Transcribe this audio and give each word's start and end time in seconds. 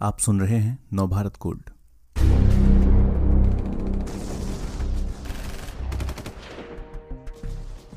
आप 0.00 0.18
सुन 0.18 0.40
रहे 0.40 0.56
हैं 0.56 0.78
नवभारत 0.94 1.36
कोड। 1.36 1.62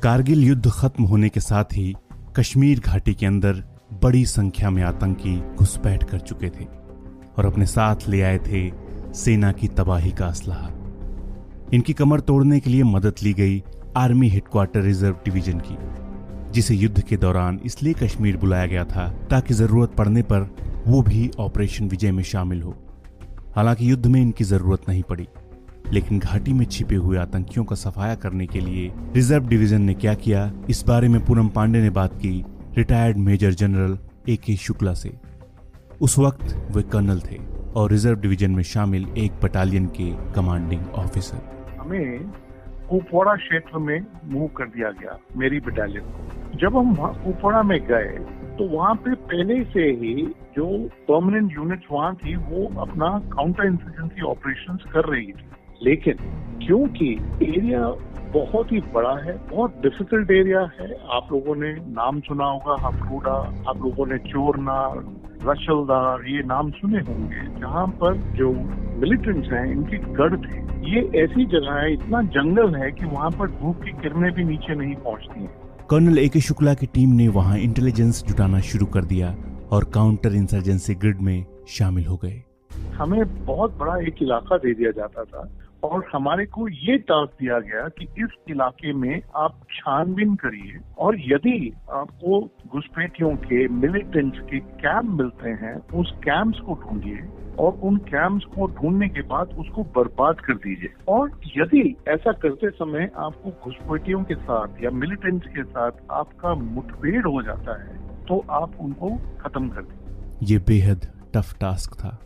कारगिल 0.02 0.42
युद्ध 0.44 0.70
खत्म 0.70 1.04
होने 1.04 1.28
के 1.28 1.40
साथ 1.40 1.64
ही 1.64 1.94
कश्मीर 2.36 2.80
घाटी 2.80 3.14
के 3.14 3.26
अंदर 3.26 3.62
बड़ी 4.02 4.24
संख्या 4.26 4.70
में 4.70 4.82
आतंकी 4.82 5.36
घुसपैठ 5.56 6.04
कर 6.10 6.18
चुके 6.20 6.48
थे 6.48 6.64
और 7.38 7.46
अपने 7.46 7.66
साथ 7.66 8.08
ले 8.08 8.22
आए 8.22 8.38
थे 8.46 8.70
सेना 9.14 9.52
की 9.52 9.68
तबाही 9.68 10.10
का 10.12 10.26
असलाह। 10.26 10.66
इनकी 11.74 11.92
कमर 11.92 12.20
तोड़ने 12.22 12.60
के 12.60 12.70
लिए 12.70 12.82
मदद 12.84 13.22
ली 13.22 13.32
गई 13.34 13.62
आर्मी 13.96 14.28
हेडक्वार्टर 14.28 14.80
रिज़र्व 14.80 15.16
डिवीज़न 15.24 15.60
की, 15.60 15.78
जिसे 16.52 16.74
युद्ध 16.74 17.00
के 17.00 17.16
दौरान 17.16 17.60
इसलिए 17.64 17.94
कश्मीर 18.02 18.36
बुलाया 18.36 18.66
गया 18.66 18.84
था 18.86 19.08
ताकि 19.30 19.54
ज़रूरत 19.54 19.94
पड़ने 19.98 20.22
पर 20.22 20.50
वो 20.86 21.02
भी 21.02 21.30
ऑपरेशन 21.38 21.88
विजय 21.88 22.12
में 22.12 22.22
शामिल 22.24 22.62
हो। 22.62 22.74
हालाँकि 23.56 23.90
युद्ध 23.90 24.06
में 24.06 24.20
इनकी 24.20 24.44
ज़रूरत 24.44 24.88
नहीं 24.88 25.02
पड़ी, 25.02 25.26
लेकिन 25.92 26.18
घाटी 26.18 26.52
में 26.52 26.64
छिपे 26.66 26.94
हुए 26.96 27.18
आतंकियों 27.18 27.64
का 27.64 27.76
सफाया 27.76 28.14
करने 28.14 28.46
के 28.46 28.60
लिए 28.60 28.92
रिज़र्व 29.14 29.46
डिवीज़न 29.48 29.82
ने 29.82 29.94
क्या 29.94 30.14
किया, 30.14 30.50
इस 30.70 30.84
बारे 30.86 31.08
में 31.08 31.24
पूनम 31.26 31.48
पांडे 31.48 31.80
ने 31.82 31.90
बात 31.90 32.14
की 32.16 32.44
रिटायर्ड 32.76 33.16
मेजर 33.18 33.52
जनरल 33.52 33.98
ए 34.28 34.36
के 34.36 34.56
शुक्ला 34.56 34.94
से। 34.94 35.12
उस 36.00 36.18
वक्त 36.18 36.54
वे 36.70 36.82
कर्नल 36.82 37.20
थे 37.20 37.38
और 37.74 37.90
रिज़र्व 37.90 38.20
डिवीज़न 38.20 38.50
में 38.50 38.62
शामिल 38.64 39.06
एक 39.18 39.40
बटालियन 39.42 39.86
के 39.98 40.10
कमांडिंग 40.34 40.86
ऑफिसर। 40.94 41.76
हमें 41.80 42.32
कुपवाड़ा 42.92 43.34
क्षेत्र 43.34 43.78
में 43.78 44.06
मूव 44.24 44.46
कर 44.48 44.64
दिया 44.66 44.90
गया, 44.90 45.18
मेरी 45.36 45.60
बटालियन 45.60 46.04
को। 46.04 46.58
जब 46.58 46.76
हम 46.76 46.94
कुपवाड़ा 47.24 47.62
में 47.62 47.78
गए 47.86 48.18
तो 48.58 48.64
वहाँ 48.68 48.94
पे 48.94 49.14
पहले 49.28 49.62
से 49.64 49.82
ही 50.00 50.14
जो 50.56 50.66
परमानेंट 51.08 51.52
यूनिट 51.52 51.84
वहाँ 51.92 52.14
थी, 52.14 52.34
वो 52.36 52.66
अपना 52.80 53.08
काउंटर 53.32 53.66
इंसर्जेंसी 53.66 54.22
ऑपरेशन 54.22 54.76
कर 54.92 55.04
रही 55.04 55.26
थी। 55.26 55.46
लेकिन 55.82 56.16
क्योंकि 56.66 57.08
एरिया 57.42 57.88
बहुत 58.32 58.72
ही 58.72 58.80
बड़ा 58.94 59.14
है, 59.18 59.36
बहुत 59.48 59.80
डिफ़िकल्ट 59.82 60.30
एरिया 60.30 60.60
है, 60.80 60.90
आप 61.10 61.32
लोगों 61.32 61.54
ने 61.56 61.72
नाम 61.72 62.20
सुना 62.20 62.44
होगा, 62.46 62.76
हफरूडा, 62.86 63.34
आप 63.68 63.76
लोगों 63.76 64.06
ने 64.06 64.18
चोरना 64.18 64.78
रशलदार 65.44 66.26
ये 66.28 66.42
नाम 66.46 66.70
सुने 66.70 66.98
होंगे 67.02 67.46
जहाँ 67.60 67.86
पर 68.00 68.16
जो 68.36 68.52
मिलिटेंट्स 69.00 69.52
हैं 69.52 69.64
इनके 69.72 69.98
गढ़ 70.14 70.36
थे। 70.36 70.60
ये 70.90 71.00
ऐसी 71.22 71.44
जगह 71.46 71.72
है 71.72 71.92
इतना 71.92 72.22
जंगल 72.36 72.74
है 72.74 72.90
कि 72.92 73.06
वहाँ 73.06 73.30
पर 73.30 73.50
धूप 73.50 73.82
की 73.84 73.92
किरणें 74.02 74.30
भी 74.32 74.44
नीचे 74.44 74.74
नहीं 74.74 74.94
पहुँचती 74.96 75.40
हैं। 75.40 75.50
कर्नल 75.90 76.18
ए 76.18 76.28
के 76.28 76.40
शुक्ला 76.40 76.74
की 76.74 76.86
टीम 76.86 77.10
ने 77.12 77.28
वहाँ 77.28 77.58
इंटेलिजेंस 77.58 78.22
जुटाना 78.24 78.60
शुरू 78.60 78.86
कर 78.86 79.04
दिया 79.04 79.34
और 79.72 79.84
काउंटर 79.94 80.34
इंसर्जेंसी 80.34 80.94
ग्रिड 80.94 81.20
में 81.20 81.44
शामिल 81.68 82.06
हो 82.06 82.16
गए। 82.16 82.42
हमें 82.94 83.44
बहुत 83.44 83.76
बड़ा 83.78 83.96
एक 83.98 84.22
इलाका 84.22 84.56
दे 84.56 84.74
दिया 84.74 84.90
जाता 84.90 85.24
था 85.24 85.48
और 85.84 86.04
हमारे 86.12 86.44
को 86.46 86.68
ये 86.68 86.96
टास्क 87.08 87.32
दिया 87.40 87.58
गया 87.60 87.86
कि 87.98 88.04
इस 88.24 88.34
इलाके 88.50 88.92
में 88.92 89.22
आप 89.36 89.60
छानबीन 89.70 90.34
करिए 90.34 90.78
और 90.98 91.16
यदि 91.20 91.72
आपको 91.90 92.40
घुसपैठियों 92.68 93.34
के, 93.36 93.66
मिलिटेंट्स 93.68 94.38
के 94.50 94.58
कैंप 94.58 95.10
मिलते 95.20 95.50
हैं 95.62 95.74
उस 96.00 96.12
कैंप्स 96.24 96.60
को 96.66 96.74
ढूंढिए 96.82 97.28
और 97.58 97.80
उन 97.82 97.96
कैंप्स 98.08 98.44
को 98.54 98.66
ढूँढने 98.76 99.08
के 99.08 99.22
बाद 99.28 99.54
उसको 99.58 99.82
बर्बाद 99.96 100.40
कर 100.40 100.54
दीजिए। 100.56 100.92
और 101.08 101.30
यदि 101.56 101.84
ऐसा 102.08 102.32
करते 102.42 102.70
समय 102.70 103.10
आपको 103.16 103.50
घुसपैठियों 103.64 104.22
के 104.24 104.34
साथ 104.34 104.82
या 104.84 104.90
मिलिटेंट्स 104.96 105.48
के 105.48 105.64
साथ 105.64 106.04
आपका 106.12 106.54
मुठभेड़ 106.54 107.26
हो 107.26 107.42
जाता 107.42 107.80
है 107.82 108.00
तो 108.26 108.44
आप 108.50 108.76
उनको 108.80 109.16
खत्म 109.40 109.68
कर 109.68 109.82
दें 109.82 110.46
ये 110.46 110.58
बेहद 110.68 111.06
टफ 111.34 111.54
टास्क 111.60 111.94
था। 111.94 112.18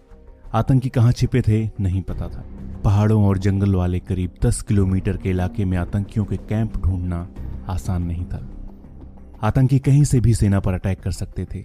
आतंकी 0.55 0.89
कहाँ 0.89 1.13
छिपे 1.13 1.41
थे, 1.41 1.65
नहीं 1.81 2.03
पता 2.03 2.29
था। 2.29 2.45
पहाड़ों 2.85 3.25
और 3.25 3.39
जंगल 3.39 3.75
वाले 3.75 3.99
करीब 3.99 4.35
10 4.45 4.61
किलोमीटर 4.63 5.17
के 5.17 5.31
इलाके 5.31 5.65
में 5.65 5.77
आतंकियों 5.79 6.25
के 6.25 6.37
कैंप 6.37 6.77
ढूंढना 6.77 7.27
आसान 7.69 8.03
नहीं 8.03 8.25
था। 8.25 8.41
आतंकी 9.43 9.79
कहीं 9.79 10.05
से 10.05 10.21
भी 10.21 10.35
सेना 10.35 10.61
पर 10.61 10.75
अटैक 10.75 11.01
कर 11.01 11.11
सकते 11.11 11.45
थे। 11.45 11.65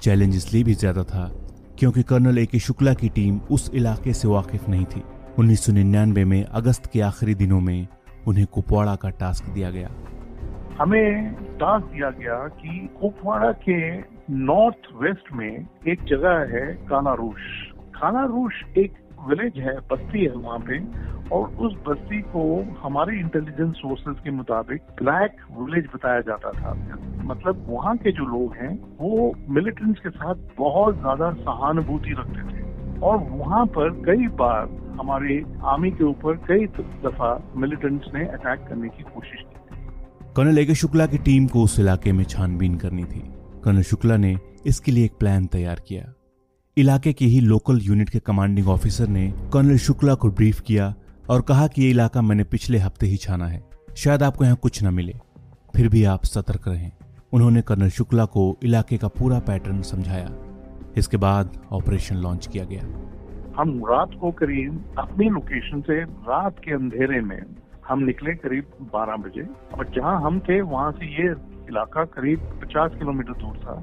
चैलेंज 0.00 0.36
इसलिए 0.36 0.64
भी 0.64 0.74
ज़्यादा 0.74 1.02
था 1.02 1.30
क्योंकि 1.78 2.02
कर्नल 2.02 2.38
ए 2.38 2.46
के 2.46 2.58
शुक्ला 2.58 2.94
की 2.94 3.08
टीम 3.08 3.40
उस 3.50 3.70
इलाके 3.74 4.12
से 4.12 4.28
वाकिफ 4.28 4.68
नहीं 4.68 4.84
थी। 4.84 5.02
1999 5.38 6.24
में 6.24 6.44
अगस्त 6.44 6.86
के 6.86 7.00
आखिरी 7.00 7.34
दिनों 7.34 7.60
में 7.60 7.86
उन्हें 8.26 8.46
कुपवाड़ा 8.46 8.94
का 8.96 9.10
टास्क 9.10 9.44
दिया 9.44 9.70
गया। 9.70 9.90
हमें 10.80 11.32
टास्क 11.60 11.86
दिया 11.86 12.10
गया 12.10 12.36
कि 12.48 12.88
कुपवाड़ा 13.00 13.52
के 13.68 13.78
नॉर्थ 14.30 14.92
वेस्ट 15.02 15.32
में 15.32 15.66
एक 15.88 16.04
जगह 16.04 16.38
है 16.52 16.66
कानारूश। 16.84 17.67
कानारूश 17.98 18.62
एक 18.78 18.92
विलेज 19.28 19.58
है, 19.58 19.76
बस्ती 19.90 20.24
है 20.24 20.32
वहाँ 20.32 20.58
पे, 20.58 20.78
और 21.28 21.48
उस 21.56 21.72
बस्ती 21.88 22.20
को 22.22 22.42
हमारे 22.82 23.18
इंटेलिजेंस 23.18 23.74
सोर्सेज 23.76 24.16
के 24.24 24.30
मुताबिक 24.30 24.82
ब्लैक 25.02 25.36
विलेज 25.58 25.88
बताया 25.94 26.20
जाता 26.20 26.52
था। 26.52 26.74
मतलब 27.24 27.64
वहाँ 27.68 27.96
के 27.96 28.12
जो 28.12 28.24
लोग 28.24 28.54
हैं, 28.54 28.72
वो 29.00 29.32
मिलिटेंट्स 29.48 30.00
के 30.00 30.10
साथ 30.10 30.34
बहुत 30.58 30.98
ज़्यादा 30.98 31.30
सहानुभूति 31.32 32.14
रखते 32.18 32.42
थे। 32.42 32.66
और 33.00 33.16
वहाँ 33.16 33.64
पर 33.66 33.90
कई 34.06 34.28
बार 34.36 34.68
हमारे 35.00 35.42
आर्मी 35.64 35.90
के 35.90 36.04
ऊपर 36.04 36.36
कई 36.46 36.66
दफ़ा 37.04 37.30
मिलिटेंट्स 37.56 38.14
ने 38.14 38.26
अटैक 38.26 38.66
करने 38.68 38.88
की 38.88 39.02
कोशिश 39.02 39.40
की। 39.40 39.76
कर्नल 40.36 40.58
एके 40.58 40.74
शुक्ला 40.74 41.06
की 41.06 41.18
टीम 41.18 41.46
को 41.46 41.62
उस 41.62 41.78
इलाके 41.80 42.12
में 42.12 42.24
छानबीन 42.24 42.76
करनी 42.76 43.04
थी। 43.04 43.20
कर्नल 43.64 43.82
शुक्ला 43.82 44.16
ने 44.16 44.36
इसके 44.66 44.92
लिए 44.92 45.04
एक 45.04 45.12
प्लान 45.20 45.46
तैयार 45.46 45.80
किया। 45.88 46.12
इलाके 46.78 47.12
के 47.12 47.24
ही 47.24 47.40
लोकल 47.40 47.78
यूनिट 47.82 48.08
के 48.08 48.18
कमांडिंग 48.18 48.68
ऑफिसर 48.68 49.08
ने 49.08 49.34
कर्नल 49.52 49.76
शुक्ला 49.76 50.14
को 50.14 50.30
ब्रीफ 50.30 50.60
किया 50.60 50.94
और 51.30 51.40
कहा 51.40 51.66
कि 51.66 51.82
ये 51.82 51.90
इलाका 51.90 52.22
मैंने 52.22 52.44
पिछले 52.44 52.78
हफ़्ते 52.78 53.06
ही 53.06 53.16
छाना 53.16 53.46
है। 53.46 53.62
शायद 53.96 54.22
आपको 54.22 54.44
यहाँ 54.44 54.56
कुछ 54.56 54.84
न 54.84 54.94
मिले। 54.94 55.14
फिर 55.76 55.88
भी 55.88 56.04
आप 56.04 56.24
सतर्क 56.24 56.68
रहें। 56.68 56.92
उन्होंने 57.32 57.62
कर्नल 57.62 57.88
शुक्ला 57.88 58.24
को 58.24 58.58
इलाके 58.64 58.96
का 58.96 59.08
पूरा 59.08 59.38
पैटर्न 59.38 59.82
समझाया। 59.82 60.30
इसके 60.96 61.16
बाद 61.16 61.60
ऑपरेशन 61.72 62.16
लॉन्च 62.16 62.46
किया 62.46 62.64
गया। 62.64 62.82
हम 63.56 63.82
रात 63.90 64.10
को 64.20 64.30
करीब, 64.30 64.94
अपनी 64.98 65.28
लोकेशन 65.28 65.80
से 65.80 66.04
रात 66.04 66.58
के 66.58 66.72
अंधेरे 66.72 67.20
में 67.20 67.42
हम 67.88 67.98
निकले 67.98 68.34
करीब 68.34 68.64
12 68.94 69.16
बजे 69.16 69.46
और 69.78 69.88
जहाँ 69.96 70.20
हम 70.22 70.40
थे, 70.40 70.60
वहाँ 70.60 70.92
से 70.92 71.06
ये 71.06 71.30
इलाका 71.68 72.04
करीब 72.04 72.40
50 72.40 72.98
किलोमीटर 72.98 73.32
दूर 73.32 73.56
था। 73.56 73.82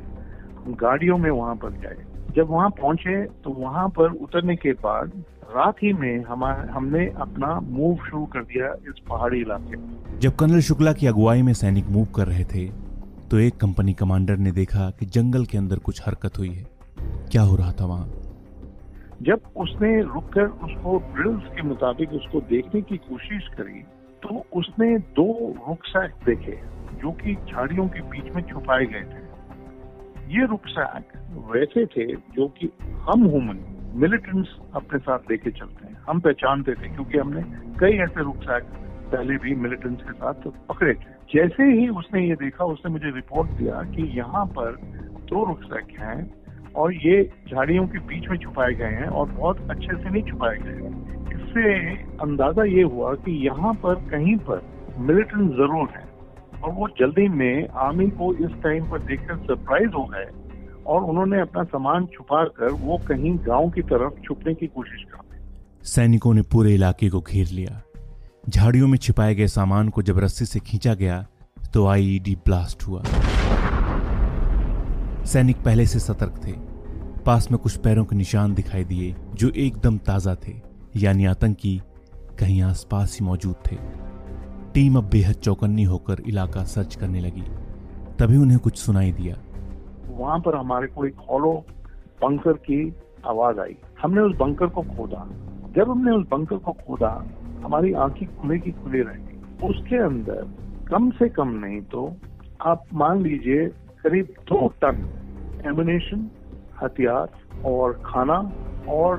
हम 0.57 0.73
गाड़ियों 0.73 1.17
में 1.17 1.31
वहाँ 1.31 1.55
पर 1.55 1.69
गए। 1.69 2.14
जब 2.35 2.49
वहाँ 2.49 2.69
पहुँचे 2.71 3.21
तो 3.43 3.49
वहाँ 3.53 3.87
पर 3.89 4.11
उतरने 4.23 4.55
के 4.55 4.71
बाद 4.81 5.11
रात 5.55 5.75
ही 5.83 5.91
में 5.93 6.23
हमारे 6.23 6.67
हमने 6.69 7.05
अपना 7.17 7.59
मूव 7.61 8.05
शुरू 8.05 8.25
कर 8.25 8.43
दिया 8.43 8.73
इस 8.89 8.99
पहाड़ी 9.09 9.39
इलाके 9.41 9.77
में। 9.77 10.19
जब 10.19 10.35
कर्नल 10.35 10.59
शुक्ला 10.61 10.93
की 10.93 11.07
अगुवाई 11.07 11.41
में 11.41 11.53
सैनिक 11.53 11.89
मूव 11.89 12.05
कर 12.15 12.27
रहे 12.27 12.43
थे 12.45 12.67
तो 13.31 13.39
एक 13.39 13.57
कंपनी 13.57 13.93
कमांडर 13.93 14.37
ने 14.37 14.51
देखा 14.51 14.89
कि 14.89 15.05
जंगल 15.07 15.45
के 15.45 15.57
अंदर 15.57 15.79
कुछ 15.79 16.01
हरकत 16.05 16.37
हुई 16.39 16.49
है। 16.49 16.65
क्या 17.31 17.41
हो 17.41 17.55
रहा 17.55 17.71
था 17.71 17.85
वहाँ? 17.85 18.07
जब 19.21 19.41
उसने 19.57 20.01
रुककर 20.03 20.47
उसको 20.65 20.97
ड्रिल्स 21.13 21.47
के 21.55 21.61
मुताबिक 21.61 22.13
उसको 22.13 22.39
देखने 22.49 22.81
की 22.81 22.97
कोशिश 22.99 23.47
करी 23.57 23.81
तो 24.23 24.45
उसने 24.53 24.97
दो 25.17 25.27
रुकसैक 25.67 26.11
देखे 26.25 26.57
जो 27.01 27.11
कि 27.13 27.35
झाड़ियों 27.35 27.87
के 27.87 28.01
बीच 28.11 28.33
में 28.35 28.41
छुपाए 28.43 28.85
गए 28.85 29.03
थे। 29.03 29.23
ये 30.27 30.45
रुकसैक 30.45 31.11
वैसे 31.49 31.85
थे 31.85 32.05
जो 32.35 32.47
कि 32.57 32.69
हम 33.09 33.27
ह्यूमन 33.27 33.59
मिलिटेंट्स 33.95 34.55
अपने 34.75 34.99
साथ 34.99 35.31
लेके 35.31 35.51
चलते 35.51 35.87
हैं। 35.87 35.97
हम 36.07 36.19
पहचानते 36.19 36.73
थे, 36.73 36.87
क्योंकि 36.87 37.17
हमने 37.17 37.41
कई 37.79 37.97
ऐसे 38.03 38.23
रुकसैक 38.23 38.63
पहले 39.11 39.37
भी 39.37 39.55
मिलिटेंट्स 39.55 40.03
के 40.03 40.13
साथ 40.13 40.47
पकड़े 40.69 40.93
थे। 40.93 41.13
जैसे 41.33 41.63
ही 41.71 41.87
उसने 41.89 42.27
ये 42.27 42.35
देखा, 42.35 42.65
उसने 42.65 42.91
मुझे 42.91 43.11
रिपोर्ट 43.15 43.51
दिया 43.51 43.81
कि 43.91 44.03
यहाँ 44.17 44.45
पर 44.57 44.75
दो 45.29 45.43
रुकसैक 45.45 45.99
हैं 45.99 46.73
और 46.73 46.93
ये 46.95 47.21
झाड़ियों 47.51 47.85
के 47.87 47.99
बीच 48.07 48.29
में 48.29 48.37
छुपाए 48.37 48.73
गए 48.73 48.95
हैं 48.95 49.07
और 49.09 49.29
बहुत 49.31 49.69
अच्छे 49.71 49.95
से 49.95 50.09
नहीं 50.09 50.23
छुपाए 50.23 50.57
गए 50.57 50.81
हैं। 50.81 50.93
इससे 51.35 51.73
अंदाज़ा 52.21 52.63
ये 52.63 52.83
हुआ 52.85 53.13
कि 53.15 53.31
यहाँ 53.45 53.73
पर 53.83 53.95
कहीं 54.11 54.35
पर 54.49 54.61
मिलिटेंट 54.99 55.51
ज़रूर 55.51 55.89
है। 55.89 56.03
और 56.63 56.71
वो 56.71 56.87
जल्दी 56.99 57.27
में 57.27 57.67
आर्मी 57.67 58.07
को 58.09 58.33
इस 58.35 58.51
टाइम 58.63 58.89
पर 58.91 58.99
देखकर 58.99 59.37
सरप्राइज़ 59.37 59.91
हो 59.91 60.03
गए 60.05 60.25
और 60.87 61.03
उन्होंने 61.03 61.41
अपना 61.41 61.63
सामान 61.63 62.05
छुपा 62.05 62.43
कर 62.57 62.71
वो 62.81 62.97
कहीं 63.07 63.37
गाँव 63.37 63.69
की 63.69 63.81
तरफ़ 63.81 64.21
छुपने 64.21 64.53
की 64.53 64.67
कोशिश 64.67 65.03
कर 65.03 65.23
सैनिकों 65.83 66.33
ने 66.33 66.41
पूरे 66.41 66.73
इलाके 66.73 67.09
को 67.09 67.19
घेर 67.21 67.47
लिया। 67.47 67.81
झाड़ियों 68.49 68.87
में 68.87 68.97
छिपाए 68.97 69.35
गए 69.35 69.47
सामान 69.47 69.89
को 69.89 70.01
जब 70.01 70.19
रस्सी 70.19 70.45
से 70.45 70.59
खींचा 70.59 70.93
गया 70.93 71.25
तो 71.73 71.85
आईईडी 71.87 72.35
ब्लास्ट 72.35 72.83
हुआ। 72.83 73.03
सैनिक 75.25 75.57
पहले 75.57 75.85
से 75.85 75.99
सतर्क 75.99 76.41
थे। 76.47 76.51
पास 77.25 77.47
में 77.51 77.57
कुछ 77.59 77.77
पैरों 77.77 78.05
के 78.05 78.15
निशान 78.15 78.53
दिखाई 78.53 78.83
दिए, 78.83 79.15
जो 79.33 79.49
एकदम 79.49 79.97
ताज़ा 79.97 80.35
थे, 80.47 80.53
यानी 80.95 81.25
आतंकी 81.25 81.81
कहीं 82.39 82.61
आसपास 82.61 83.17
ही 83.19 83.25
मौजूद 83.25 83.55
थे। 83.71 83.75
टीम 84.75 84.97
अब 84.97 85.03
बेहद 85.03 85.33
चौकन्नी 85.33 85.83
होकर 85.83 86.17
इलाका 86.27 86.63
सर्च 86.63 86.95
करने 86.95 87.19
लगी। 87.19 87.41
तभी 88.19 88.37
उन्हें 88.37 88.59
कुछ 88.59 88.77
सुनाई 88.77 89.11
दिया। 89.11 89.35
वहाँ 90.09 90.39
पर 90.39 90.55
हमारे 90.55 90.87
को 90.87 91.05
एक 91.05 91.15
हॉलो 91.31 91.51
पंकर 92.21 92.53
की 92.53 92.93
आवाज़ 93.27 93.59
आई। 93.59 93.75
हमने 94.01 94.21
उस 94.21 94.35
बंकर 94.35 94.67
को 94.67 94.81
खोदा। 94.81 95.29
जब 95.75 95.89
हमने 95.89 96.11
उस 96.11 96.27
बंकर 96.27 96.55
को 96.55 96.71
खोदा, 96.71 97.25
हमारी 97.63 97.93
आँखें 97.93 98.37
खुले 98.37 98.59
की 98.59 98.71
खुले 98.71 99.01
रह 99.01 99.13
गई 99.13 99.67
उसके 99.67 99.95
अंदर 99.95 100.47
कम 100.87 101.11
से 101.11 101.29
कम 101.29 101.47
नहीं 101.47 101.81
तो 101.81 102.15
आप 102.61 102.83
मान 102.93 103.21
लीजिए 103.21 103.67
करीब 104.03 104.25
दो 104.25 104.67
टन 104.67 104.95
एमिनेशन 105.65 106.31
हथियार 106.83 107.29
और 107.65 108.01
खाना 108.05 108.51
और 108.89 109.17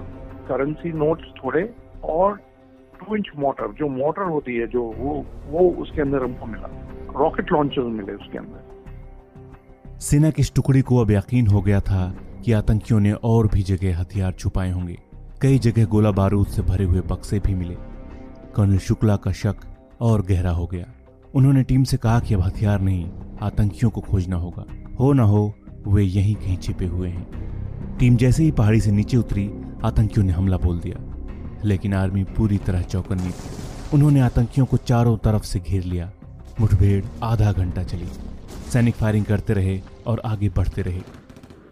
करेंसी 0.48 0.92
नोट्स 0.92 1.24
थोड़े 1.44 1.74
और 2.04 2.40
टू 3.00 3.16
इंच 3.16 3.28
मोटर 3.38 3.72
जो 3.72 3.88
मोटर 3.88 4.22
होती 4.22 4.56
है, 4.56 4.66
जो 4.66 4.82
वो 4.82 5.26
वो 5.50 5.70
उसके 5.70 6.02
अंदर 6.02 6.22
हमको 6.22 6.46
मिला। 6.46 6.68
रॉकेट 7.18 7.52
लॉन्चर 7.52 7.82
मिले 7.82 8.12
उसके 8.12 8.38
अंदर। 8.38 8.76
सेना 9.98 10.30
की 10.30 10.42
इस 10.42 10.54
टुकड़ी 10.54 10.82
को 10.82 10.96
अब 10.96 11.10
यकीन 11.10 11.46
हो 11.46 11.60
गया 11.60 11.80
था 11.80 12.16
कि 12.44 12.52
आतंकियों 12.52 13.00
ने 13.00 13.12
और 13.12 13.48
भी 13.48 13.62
जगह 13.62 14.00
हथियार 14.00 14.32
छुपाए 14.32 14.70
होंगे। 14.70 14.98
कई 15.42 15.58
जगह 15.58 15.84
गोला 15.84 16.10
बारूद 16.10 16.46
से 16.46 16.62
भरे 16.62 16.84
हुए 16.84 17.00
बक्से 17.00 17.38
भी 17.38 17.54
मिले। 17.54 17.74
कर्नल 18.54 18.78
शुक्ला 18.78 19.16
का 19.16 19.32
शक 19.32 19.56
और 20.00 20.22
गहरा 20.22 20.50
हो 20.50 20.66
गया। 20.66 20.86
उन्होंने 21.34 21.62
टीम 21.62 21.84
से 21.84 21.96
कहा 21.96 22.20
कि 22.20 22.34
अब 22.34 22.40
हथियार 22.40 22.80
नहीं, 22.80 23.10
आतंकियों 23.42 23.90
को 23.90 24.00
खोजना 24.00 24.36
होगा। 24.36 24.64
हो 25.00 25.12
ना 25.12 25.22
हो, 25.22 25.54
वे 25.88 26.02
यहीं 26.02 26.34
कहीं 26.34 26.56
छिपे 26.56 26.86
हुए 26.86 27.08
हैं। 27.08 27.26
टीम 27.98 28.16
जैसे 28.16 28.42
ही 28.42 28.50
पहाड़ी 28.50 28.80
से 28.80 28.90
नीचे 28.92 29.16
उतरी, 29.16 29.50
आतंकियों 29.84 30.26
ने 30.26 30.32
हमला 30.32 30.56
बोल 30.56 30.78
दिया। 30.80 31.15
लेकिन 31.64 31.94
आर्मी 31.94 32.24
पूरी 32.36 32.58
तरह 32.58 32.82
चौकन्नी 32.84 33.30
थी। 33.30 33.50
उन्होंने 33.94 34.20
आतंकियों 34.20 34.66
को 34.66 34.76
चारों 34.76 35.16
तरफ़ 35.16 35.42
से 35.42 35.58
घेर 35.60 35.82
लिया। 35.84 36.10
मुठभेड़, 36.60 37.04
आधा 37.22 37.52
घंटा 37.52 37.82
चली। 37.82 38.06
सैनिक 38.72 38.94
फायरिंग 38.94 39.24
करते 39.24 39.52
रहे 39.52 39.80
और 40.06 40.20
आगे 40.24 40.48
बढ़ते 40.48 40.82
रहे। 40.82 41.00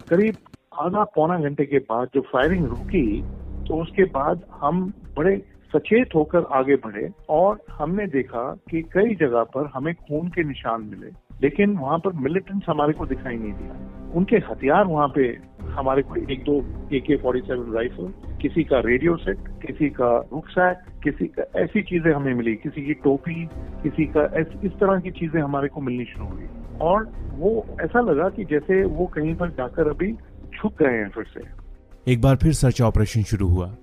करीब 0.08 0.36
आधा 0.80 1.04
पौना 1.14 1.38
घंटे 1.38 1.64
के 1.64 1.78
बाद 1.88 2.08
जो 2.14 2.20
फायरिंग 2.32 2.66
रुकी 2.66 3.22
तो 3.68 3.80
उसके 3.82 4.04
बाद 4.10 4.40
हम 4.60 4.82
बड़े 5.16 5.36
सचेत 5.72 6.14
होकर 6.14 6.44
आगे 6.52 6.74
बढ़े 6.76 7.08
और 7.30 7.60
हमने 7.70 8.06
देखा 8.06 8.42
कि 8.70 8.82
कई 8.92 9.14
जगह 9.14 9.42
पर 9.54 9.70
हमें 9.74 9.94
खून 9.94 10.28
के 10.28 10.44
निशान 10.44 10.82
मिले, 10.82 11.10
लेकिन 11.42 11.76
वहाँ 11.76 11.98
पर 11.98 12.12
मिलिटेंट्स 12.22 12.68
हमारे 12.68 12.92
को 12.92 13.06
दिखाई 13.06 13.36
नहीं 13.36 13.52
दिया। 13.52 14.12
उनके 14.14 14.36
हथियार 14.50 14.84
वहाँ 14.86 15.08
पे 15.08 15.26
हमारे 15.70 16.02
को 16.02 16.16
एक 16.32 16.44
दो 16.44 16.56
ए 16.92 17.00
के 17.00 17.16
फोर्टी 17.16 17.40
सेवन 17.40 17.72
राइफल 17.74 18.12
किसी 18.44 18.62
का 18.64 18.78
रेडियो 18.80 19.16
सेट 19.16 19.38
किसी 19.60 19.88
का 19.90 20.08
रुकसैक 20.32 20.80
किसी 21.04 21.26
का 21.28 21.44
ऐसी 21.60 21.82
चीज़ें 21.82 22.12
हमें 22.12 22.34
मिली, 22.34 22.54
किसी 22.54 22.84
की 22.86 22.94
टोपी, 22.94 23.44
किसी 23.82 24.04
का 24.06 24.24
इस 24.38 24.72
तरह 24.80 25.00
की 25.00 25.10
चीज़ें 25.10 25.40
हमारे 25.42 25.68
को 25.68 25.80
मिलनी 25.80 26.04
शुरू 26.04 26.26
हुई। 26.26 26.46
और 26.80 27.06
वो 27.34 27.52
ऐसा 27.80 28.00
लगा 28.00 28.28
कि 28.28 28.44
जैसे 28.44 28.82
वो 28.84 29.06
कहीं 29.14 29.34
पर 29.34 29.50
जाकर 29.52 29.88
अभी 29.88 30.12
छुप 30.54 30.82
गए 30.82 30.92
हैं 30.92 31.08
फिर 31.08 31.24
से। 31.28 32.12
एक 32.12 32.20
बार 32.20 32.36
फिर 32.36 32.52
सर्च 32.52 32.82
ऑपरेशन 32.82 33.22
शुरू 33.22 33.48
हुआ, 33.48 33.74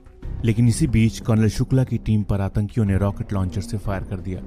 लेकिन 0.45 0.67
इसी 0.67 0.87
बीच 0.89 1.19
कर्नल 1.21 1.47
शुक्ला 1.49 1.83
की 1.83 1.97
टीम 2.05 2.23
पर 2.23 2.41
आतंकियों 2.41 2.85
ने 2.85 2.97
रॉकेट 2.97 3.33
लॉन्चर 3.33 3.61
से 3.61 3.77
फायर 3.79 4.03
कर 4.03 4.19
दिया। 4.19 4.41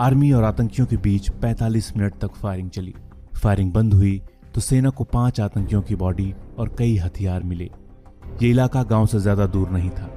आर्मी 0.00 0.32
और 0.32 0.44
आतंकियों 0.44 0.86
के 0.86 0.96
बीच 1.02 1.30
45 1.42 1.92
मिनट 1.96 2.14
तक 2.22 2.40
फायरिंग 2.42 2.70
चली। 2.70 2.94
फायरिंग 3.42 3.72
बंद 3.72 3.94
हुई 3.94 4.20
तो 4.54 4.60
सेना 4.60 4.90
को 4.90 5.04
पाँच 5.12 5.40
आतंकियों 5.40 5.82
की 5.82 5.94
बॉडी 5.96 6.32
और 6.58 6.74
कई 6.78 6.96
हथियार 6.96 7.42
मिले। 7.42 7.70
ये 8.40 8.50
इलाका 8.50 8.82
गाँव 8.82 9.06
से 9.06 9.18
ज़्यादा 9.18 9.46
दूर 9.46 9.68
नहीं 9.70 9.90
था। 9.90 10.08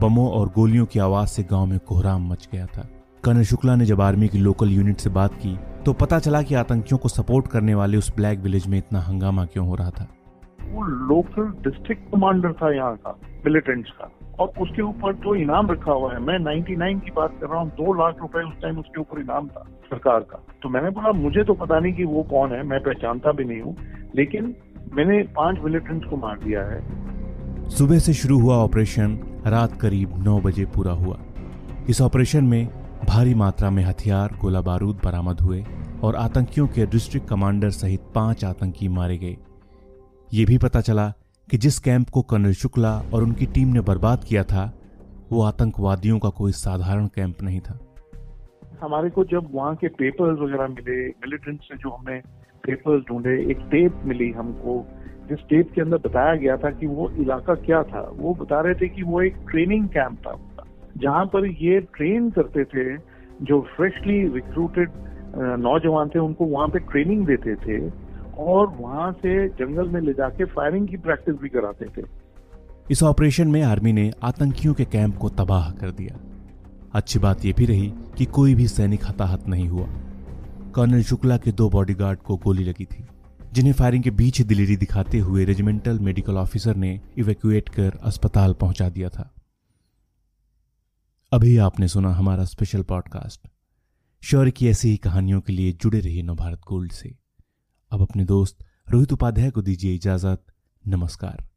बमों 0.00 0.28
और 0.30 0.48
गोलियों 0.48 0.86
की 0.86 0.98
आवाज़ 0.98 1.28
से 1.28 1.42
गाँव 1.42 1.66
में 1.66 1.78
कोहराम 1.78 2.30
मच 2.30 2.48
गया 2.52 2.66
था। 2.66 2.88
कर्नल 3.24 3.42
शुक्ला 3.42 3.74
ने 3.76 3.84
जब 3.84 4.00
आर्मी 4.00 4.28
की 4.28 4.38
लोकल 4.38 4.68
यूनिट 4.68 4.96
से 4.96 5.10
बात 5.10 5.34
की 5.34 5.56
तो 5.84 5.92
पता 5.92 6.18
चला 6.18 6.42
कि 6.42 6.54
आतंकियों 6.54 6.98
को 6.98 7.08
सपोर्ट 7.08 7.48
करने 7.48 7.74
वाले 7.74 7.96
उस 7.96 8.12
ब्लैक 8.16 8.38
विलेज 8.38 8.66
में 8.66 8.78
इतना 8.78 9.00
हंगामा 9.00 9.44
क्यों 9.44 9.66
हो 9.68 9.74
रहा 9.74 9.90
था। 9.90 10.06
वो 10.70 10.82
लोकल 10.82 11.50
डिस्ट्रिक्ट 11.62 12.10
कमांडर 12.12 12.52
था 12.52 12.74
यहाँ 12.74 12.96
का, 12.96 13.16
मिलिटेंट्स 13.46 13.90
का। 13.90 14.10
और 14.40 14.52
उसके 14.60 14.82
ऊपर 14.82 15.14
जो 15.14 15.34
इनाम 15.34 15.70
रखा 15.70 15.92
हुआ 15.92 16.12
है, 16.12 16.20
मैं 16.20 16.38
99 16.38 17.00
की 17.00 17.10
बात 17.10 17.36
कर 17.40 17.46
रहा 17.46 17.60
हूँ, 17.60 17.70
दो 17.70 17.92
लाख 17.94 18.20
रुपए 18.20 18.42
उस 18.42 18.54
टाइम 18.62 18.78
उसके 18.78 19.00
ऊपर 19.00 19.20
इनाम 19.20 19.48
था 19.48 19.64
सरकार 19.84 20.20
का। 20.20 20.42
तो 20.62 20.68
मैंने 20.68 20.90
बोला, 20.90 21.12
मुझे 21.12 21.44
तो 21.44 21.54
पता 21.54 21.78
नहीं 21.78 21.92
कि 21.92 22.04
वो 22.04 22.22
कौन 22.22 22.52
है, 22.52 22.62
मैं 22.62 22.80
पहचानता 22.80 23.32
भी 23.32 23.44
नहीं 23.44 23.60
हूँ, 23.60 23.76
लेकिन 24.16 24.54
मैंने 24.94 25.22
पाँच 25.36 25.58
मिलिटेंट्स 25.64 26.10
को 26.10 26.16
मार 26.16 26.38
दिया 26.38 26.62
है। 26.62 26.80
सुबह 27.70 27.98
से 27.98 28.12
शुरू 28.12 28.38
हुआ 28.38 28.54
ऑपरेशन, 28.54 29.12
रात 29.46 29.80
करीब 29.80 30.14
नौ 30.24 30.38
बजे 30.40 30.64
पूरा 30.64 30.92
हुआ। 30.92 31.18
इस 31.90 32.00
ऑपरेशन 32.00 32.44
में 32.44 32.66
भारी 33.08 33.34
मात्रा 33.34 33.70
में 33.70 33.82
हथियार 33.84 34.36
गोला 34.40 34.60
बारूद 34.60 35.00
बरामद 35.04 35.40
हुए 35.40 35.64
और 36.02 36.16
आतंकियों 36.16 36.66
के 36.68 36.86
डिस्ट्रिक्ट 36.86 37.28
कमांडर 37.28 37.70
सहित 37.70 38.00
पाँच 38.14 38.44
आतंकी 38.44 38.88
मारे 38.88 39.18
गए। 39.18 39.36
ये 40.34 40.44
भी 40.44 40.58
पता 40.58 40.80
चला 40.80 41.08
कि 41.48 41.58
जिस 41.58 41.78
कैंप 41.78 42.08
को 42.08 42.22
कर्नल 42.22 42.52
शुक्ला 42.52 42.92
और 43.14 43.22
उनकी 43.22 43.46
टीम 43.46 43.68
ने 43.68 43.80
बर्बाद 43.80 44.24
किया 44.24 44.44
था, 44.44 44.72
वो 45.32 45.42
आतंकवादियों 45.42 46.18
का 46.18 46.28
कोई 46.28 46.52
साधारण 46.52 47.06
कैंप 47.06 47.42
नहीं 47.42 47.60
था। 47.60 47.78
हमारे 48.82 49.10
को 49.10 49.24
जब 49.24 49.48
वहाँ 49.52 49.74
के 49.74 49.88
पेपर्स 49.88 50.38
वगैरह 50.40 50.68
मिले 50.68 51.06
मिलिटेंट 51.06 51.60
से 51.60 51.76
जो 51.76 51.90
हमने 51.90 52.18
पेपर्स 52.64 53.04
ढूंढे, 53.08 53.50
एक 53.50 53.58
टेप 53.58 54.02
मिली 54.04 54.30
हमको 54.30 54.86
जिस 55.30 55.38
टेप 55.48 55.70
के 55.74 55.80
अंदर 55.80 55.96
बताया 55.98 56.34
गया 56.36 56.56
था 56.56 56.70
कि 56.70 56.86
वो 56.86 57.08
इलाका 57.20 57.54
क्या 57.56 57.82
था, 57.82 58.00
वो 58.14 58.34
बता 58.34 58.60
रहे 58.60 58.74
थे 58.74 58.88
कि 58.88 59.02
वो 59.02 59.22
एक 59.22 59.36
ट्रेनिंग 59.50 59.88
कैंप 59.88 60.18
था 60.18 60.38
जहाँ 60.96 61.24
पर 61.26 61.46
ये 61.46 61.80
ट्रेन 61.96 62.30
करते 62.30 62.64
थे, 62.64 62.96
जो 63.42 63.60
फ्रेशली 63.76 64.22
रिक्रूटेड 64.34 64.90
नौजवान 65.60 66.08
थे, 66.08 66.18
उनको 66.18 66.44
वहाँ 66.44 66.68
पे 66.68 66.78
ट्रेनिंग 66.78 67.26
देते 67.26 67.54
थे 67.56 67.78
और 68.38 68.66
वहाँ 68.78 69.10
से 69.12 69.48
जंगल 69.48 69.88
में 69.88 70.00
ले 70.00 70.12
जाके 70.12 70.44
फायरिंग 70.44 70.88
की 70.88 70.96
प्रैक्टिस 70.96 71.34
भी 71.34 71.48
कराते 71.48 71.86
थे। 71.96 72.06
इस 72.90 73.02
ऑपरेशन 73.02 73.48
में 73.48 73.62
आर्मी 73.62 73.92
ने 73.92 74.10
आतंकियों 74.22 74.74
के 74.74 74.84
कैंप 74.84 75.16
को 75.16 75.28
तबाह 75.28 75.70
कर 75.70 75.90
दिया। 75.90 76.18
अच्छी 76.94 77.18
बात 77.18 77.44
यह 77.44 77.54
भी 77.58 77.66
रही 77.66 77.92
कि 78.18 78.24
कोई 78.24 78.54
भी 78.54 78.66
सैनिक 78.68 79.04
हताहत 79.04 79.48
नहीं 79.48 79.68
हुआ। 79.68 79.86
कर्नल 80.74 81.02
शुक्ला 81.02 81.36
के 81.36 81.52
दो 81.52 81.68
बॉडीगार्ड 81.68 82.18
को 82.18 82.36
गोली 82.36 82.64
लगी 82.64 82.84
थी। 82.84 83.04
जिन्हें 83.52 83.72
फायरिंग 83.72 84.02
के 84.02 84.10
बीच 84.10 84.40
दिलेरी 84.40 84.76
दिखाते 84.76 85.18
हुए 85.18 85.44
रेजिमेंटल 85.44 85.98
मेडिकल 85.98 86.36
ऑफिसर 86.36 86.76
ने 86.76 87.00
इवेक्यूएट 87.18 87.68
कर 87.68 87.98
अस्पताल 88.02 88.52
पहुँचा 88.52 88.88
दिया 88.88 89.08
था। 89.08 89.34
अभी 91.32 91.56
आपने 91.56 91.88
सुना 91.88 92.12
हमारा 92.14 92.44
स्पेशल 92.44 92.82
पॉडकास्ट 92.82 93.48
शौर्य 94.22 94.50
की 94.50 94.68
ऐसी 94.68 94.88
ही 94.88 94.96
कहानियों 94.96 95.40
के 95.40 95.52
लिए 95.52 95.72
जुड़े 95.72 96.00
रहिए 96.00 96.22
नवभारत 96.22 96.60
गोल्ड 96.68 96.92
से। 96.92 97.16
अब 97.90 98.02
अपने 98.02 98.24
दोस्त 98.24 98.58
रोहित 98.90 99.12
उपाध्याय 99.12 99.50
को 99.50 99.62
दीजिए 99.62 99.94
इजाज़त। 99.94 100.46
नमस्कार। 100.88 101.48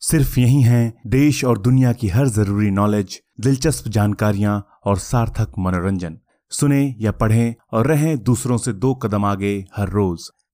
सिर्फ़ 0.00 0.40
यही 0.40 0.62
है 0.62 0.94
देश 1.06 1.44
और 1.44 1.58
दुनिया 1.58 1.92
की 1.92 2.08
हर 2.08 2.28
ज़रूरी 2.28 2.70
नॉलेज 2.70 3.20
दिलचस्प 3.40 3.88
जानकारियाँ 3.88 4.66
और 4.84 4.98
सार्थक 4.98 5.52
मनोरंजन। 5.58 6.18
सुने 6.50 6.96
या 7.00 7.12
पढ़ें 7.12 7.54
और 7.72 7.86
रहें 7.86 8.18
दूसरों 8.18 8.58
से 8.58 8.72
दो 8.72 8.94
कदम 8.94 9.24
आगे 9.24 9.66
हर 9.76 9.88
रोज। 9.88 10.30